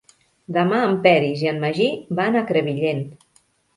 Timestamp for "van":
2.21-2.39